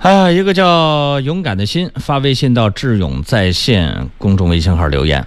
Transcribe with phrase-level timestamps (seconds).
[0.00, 5.26] 啊，一个叫勇敢的心发微信到智勇在线公众微信号留言，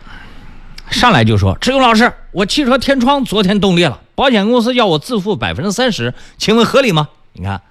[0.91, 7.61] 上来就说：“智勇老师，我汽车天窗昨天冻裂了，保险公司要我自付百分之三十，请问合理吗？”你看，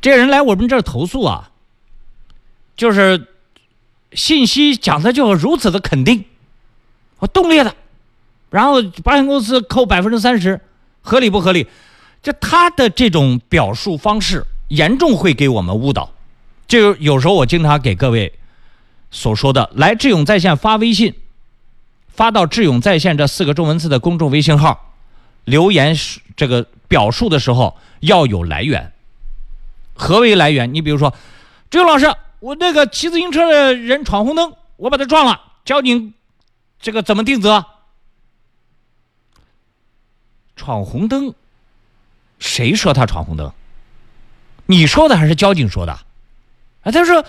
[0.00, 1.50] 这人来我们这儿投诉啊，
[2.76, 3.28] 就是
[4.12, 6.24] 信息讲的就如此的肯定，
[7.20, 7.74] 我冻裂的，
[8.50, 10.60] 然后保险公司扣百分之三十，
[11.02, 11.68] 合理不合理？
[12.20, 16.10] 就他的这种表述方式，严重会给我们误导。
[16.66, 18.32] 就有时候我经常给各位
[19.10, 21.14] 所说的，来智勇在线发微信，
[22.08, 24.94] 发到智勇在线这四个中文字的公众微信号，
[25.44, 25.94] 留言
[26.34, 28.92] 这个表述的时候要有来源。
[29.94, 30.72] 何为来源？
[30.72, 31.12] 你比如说，
[31.70, 32.10] 智勇老师，
[32.40, 36.14] 我那个骑自行车的人闯红灯，我把他撞了，交警
[36.80, 37.66] 这个怎么定责？
[40.56, 41.34] 闯红灯，
[42.38, 43.52] 谁说他闯红灯？
[44.72, 45.92] 你说的还是交警说的？
[45.92, 47.24] 啊，他说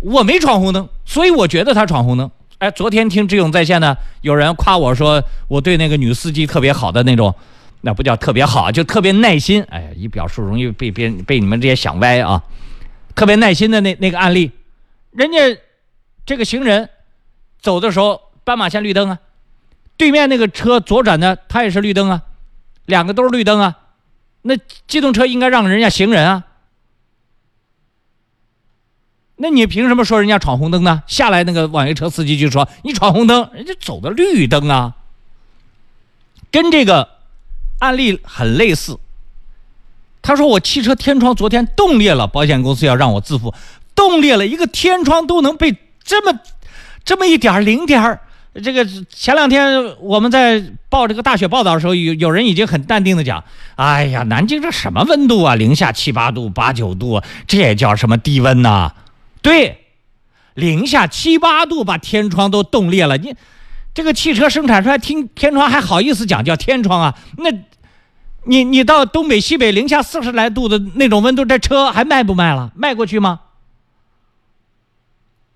[0.00, 2.30] 我没闯红灯，所以我觉得他闯红灯。
[2.58, 7.34] 哎，昨天听志勇在线呢，有人夸我说我对那个女司机特别好的那种，
[7.80, 9.64] 那不叫特别好，就特别耐心。
[9.70, 12.42] 哎呀，一表述容易被别人被你们这些想歪啊。
[13.14, 14.50] 特别耐心的那那个案例，
[15.12, 15.38] 人家
[16.26, 16.88] 这个行人
[17.60, 19.18] 走的时候斑马线绿灯啊，
[19.96, 22.22] 对面那个车左转呢，他也是绿灯啊，
[22.86, 23.78] 两个都是绿灯啊，
[24.42, 24.54] 那
[24.86, 26.44] 机动车应该让人家行人啊。
[29.40, 31.02] 那你凭什么说人家闯红灯呢？
[31.06, 34.94] 下来那个网约车司机就说你闯红灯，人家走的绿灯啊，
[36.50, 37.08] 跟这个
[37.78, 38.98] 案例很类似。
[40.20, 43.54] 他说我汽车天窗昨天冻裂了，保险公司要让我自付。
[43.94, 46.38] 冻裂了一个天窗都能被这么
[47.04, 48.20] 这么一点零点儿
[48.62, 53.44] 这个前两天我们在报这个大雪报道的时候，有有人已经很淡定的讲
[53.76, 55.54] ：“哎呀，南京这什么温度啊？
[55.54, 58.92] 零下七八度、八九度，这也叫什么低温呐？”
[59.42, 59.86] 对，
[60.54, 63.16] 零下七八度把天窗都冻裂了。
[63.16, 63.34] 你
[63.94, 67.18] 这个汽车生产出来，听天窗还好意思讲叫天窗啊？
[67.38, 67.50] 那，
[68.44, 72.70] 你你到东北西北零下四十来度的那种温度，这车还卖不卖了？
[72.76, 73.40] 卖过去吗？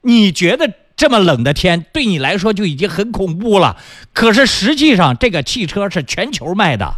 [0.01, 3.77] 你觉得这么冷的天对你来说就已经很恐怖了？
[4.13, 6.95] 可是实际上，这个汽车是全球卖的，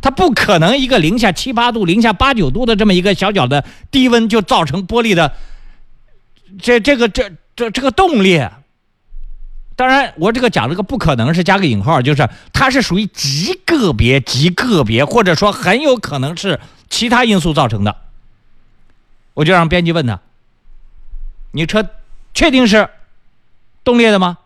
[0.00, 5.32] 它不可能一个零下七八度、零下八九度的这么一个小小的低温就造成玻璃的。
[6.60, 8.46] 这这个这这这个动力，
[9.76, 17.96] 当然我这个讲这个不可能是加个引号，就是它是属于极个别、极个别，或者说很有可能是其他因素造成的。
[19.34, 20.20] 我就让编辑问他
[21.52, 21.88] ：“你车
[22.32, 22.88] 确定是
[23.82, 24.38] 冻裂的吗？”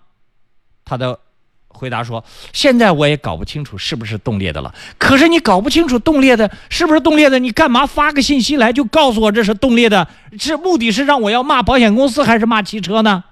[0.84, 1.20] 他的。
[1.68, 4.74] 回答说：“现在我也搞不清楚是不是冻裂的了。
[4.98, 10.08] 可是你搞不清楚冻裂的是不是冻裂的，你干嘛发个信息来就告诉我这是冻裂的？
[10.38, 13.22] 是目的是让我要骂保险公司还是骂汽车呢？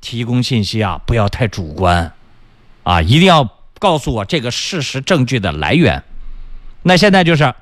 [0.00, 2.12] 提供信息啊，不要太主观，
[2.82, 3.48] 啊，一定要
[3.78, 6.02] 告诉我这个事实证据的来源。
[6.82, 7.54] 那现在就是，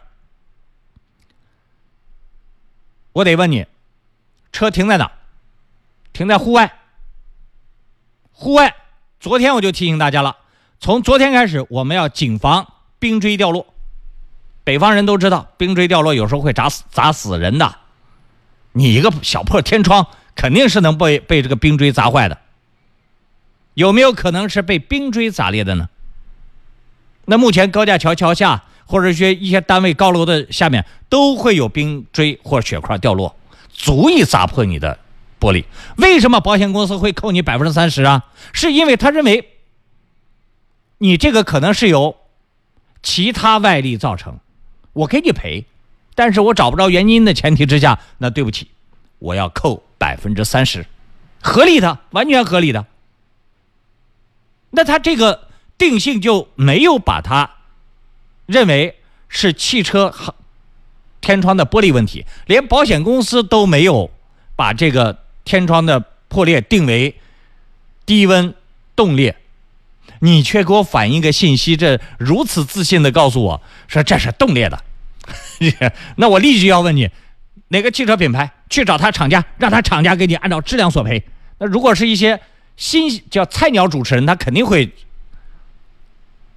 [3.12, 3.66] 我得问你，
[4.52, 5.12] 车停在哪？
[6.14, 6.78] 停在户外。”
[8.36, 8.74] 户外，
[9.20, 10.36] 昨天我就提醒大家了，
[10.80, 12.66] 从昨天开始，我们要谨防
[12.98, 13.66] 冰锥掉落。
[14.64, 17.76] 北方人都知道，冰锥掉落有时候会砸死砸死人的。
[18.72, 22.38] 你一个小破天窗，肯定是能被被这个冰锥砸坏的。
[23.74, 25.88] 有没有可能是被冰锥砸裂的呢？
[27.26, 33.36] 那目前高架桥桥下，或者说一些单位高楼的下面，都会有冰锥或雪块掉落，
[33.72, 34.98] 足以砸破你的。
[35.44, 35.66] 玻璃，
[35.98, 38.30] 为什么保险公司会扣你百分之三十啊？
[38.54, 39.50] 是因为他认为
[40.96, 42.16] 你这个可能是由
[43.02, 44.38] 其他外力造成，
[44.94, 45.66] 我给你赔，
[46.14, 48.68] 但是我找不着原因的前提之下，那对不起，
[49.18, 50.86] 我要扣百分之三十，
[51.42, 52.86] 合理的，完全合理的。
[54.70, 57.50] 那他这个定性就没有把它
[58.46, 58.96] 认为
[59.28, 60.14] 是汽车
[61.20, 64.10] 天窗的玻璃问题，连保险公司都没有
[64.56, 65.22] 把这个。
[65.44, 67.14] 天窗的破裂定为
[68.06, 68.54] 低温
[68.96, 69.36] 冻裂，
[70.20, 74.82] 你却给我反映个信息，这如此自信的告诉我说这是冻裂的，
[76.16, 77.10] 那我立即要问你，
[77.68, 81.22] 哪个汽车品牌去找他厂家，让他厂家给你按照质量索赔。
[81.58, 82.40] 那如果是一些
[82.76, 84.90] 新叫菜鸟主持人，他肯定会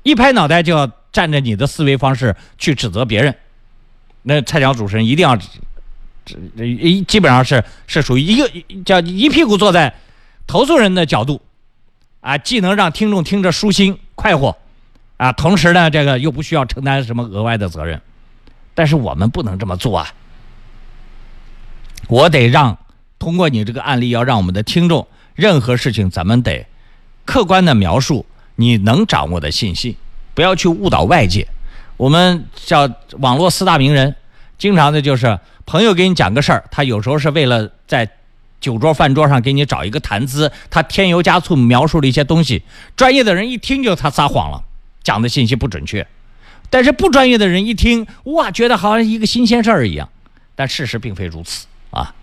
[0.03, 3.35] 一拍脑袋就要站着你的思维方式去指责别人。
[4.23, 5.37] 那菜鸟主持人一定要。
[6.55, 8.51] 这一基本上是是属于一个
[8.83, 9.93] 叫一屁股坐在
[10.45, 11.41] 投诉人的角度，
[12.21, 14.55] 啊，既能让听众听着舒心快活，
[15.17, 18.01] 啊，同时呢，这个又不需要承担什么额外的责任。
[18.75, 20.13] 但是我们不能这么做啊！
[22.07, 22.77] 我得让
[23.17, 26.67] 通过你这个案例，要让我们的听众，任何事情咱们得
[27.25, 28.23] 客观的描述
[28.55, 29.97] 你能掌握的信息，
[30.35, 31.47] 不要去误导外界。
[31.97, 32.87] 我们叫
[33.17, 34.15] 网络四大名人，
[34.59, 38.09] 经常的就是朋友给你讲个事儿，他有时候是为了在
[38.59, 42.63] 酒桌饭桌上给你找一个谈资，他添油加醋描述了一些东西，
[42.95, 44.63] 专业的人一听就他撒谎了，
[45.03, 46.07] 讲的信息不准确。
[46.69, 50.09] 但是不专业的人一听，哇，觉得好像一个新鲜事儿一样，
[50.55, 52.15] 但事实并非如此啊！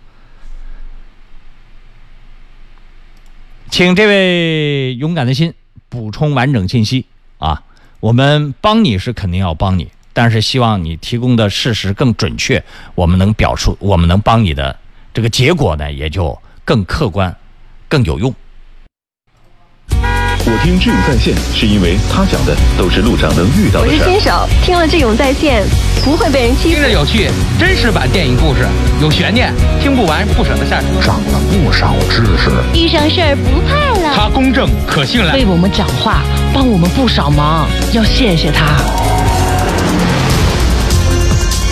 [3.69, 5.53] 请这位勇敢的心
[5.87, 7.05] 补充完整信息
[7.37, 7.63] 啊！
[7.99, 12.63] 我们帮你是肯定要帮你，但是希望你提供的事实更准确，
[12.95, 14.73] 我们能表述，我们能帮你的
[15.13, 17.35] 这个结果呢，也就更客观、
[17.89, 18.33] 更有用。
[20.47, 25.65] 我听志勇在线，是因为他讲的都是路上能遇到的事我是新手，听了志勇在线，
[26.05, 26.91] 不会被人欺负听着。
[26.91, 27.29] 有趣，
[27.59, 28.65] 真实版电影故事
[29.01, 29.51] 有悬念，
[29.81, 30.87] 听不完不舍得下车。
[31.01, 32.49] 长了不少知识。
[32.73, 34.15] 遇上事儿不怕了。
[34.15, 36.21] 他公正可信赖为，我们讲话，
[36.53, 38.77] 帮我们不少忙，要谢谢他。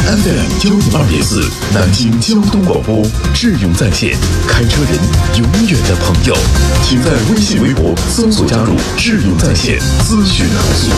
[0.04, 1.40] FM 幺零二点四，
[1.74, 3.02] 南京交通广播，
[3.34, 4.12] 智勇在线，
[4.46, 5.00] 开车人
[5.40, 6.36] 永远的朋友，
[6.84, 10.92] 请在微信、微博搜索加入“智勇在线”咨询投诉。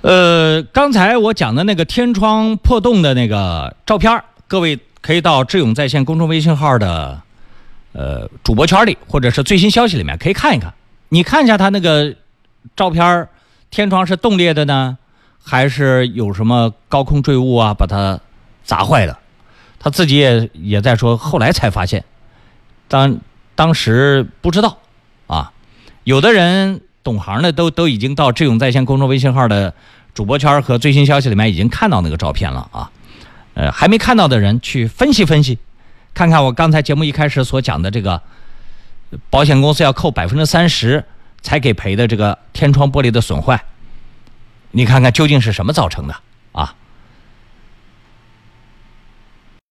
[0.00, 7.20] 呃，刚才我讲的那个天窗破洞的那个照片各位可以到智勇在线公众微信号的
[7.92, 10.72] 呃主播圈里，或者是最新消息里面可以看一看。
[11.10, 12.14] 你看一下他那个
[12.74, 13.28] 照片
[13.70, 14.96] 天窗是冻裂的呢，
[15.48, 18.18] 还是有什么高空坠物啊把它
[18.64, 19.16] 砸坏的？
[19.78, 22.04] 他自己也也在说，后来才发现，
[22.88, 23.20] 当
[23.54, 24.78] 当时不知道
[25.28, 25.52] 啊。
[26.02, 29.72] 有的人懂行的都都已经到智勇在线公众微信号的
[30.14, 32.90] 主播圈和最新消息里面已经看到那个照片了啊。
[33.54, 35.58] 呃，还没看到的人去分析分析，
[36.12, 38.20] 看看我刚才节目一开始所讲的这个
[39.30, 41.04] 保险公司要扣百分之三十
[41.40, 43.64] 才给赔的这个天窗玻璃的损坏，
[44.76, 46.14] 你看看究竟是什么造成的？